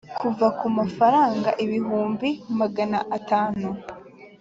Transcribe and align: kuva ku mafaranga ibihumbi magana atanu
kuva 0.19 0.47
ku 0.59 0.67
mafaranga 0.77 1.49
ibihumbi 1.63 2.29
magana 2.59 2.99
atanu 3.17 3.67